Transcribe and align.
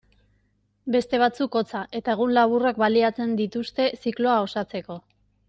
Beste 0.95 1.19
batzuk, 1.23 1.57
hotza 1.61 1.81
eta 1.99 2.15
egun 2.17 2.33
laburrak 2.39 2.81
baliatzen 2.85 3.37
dituzte 3.43 3.87
zikloa 4.01 4.41
osatzeko. 4.49 4.99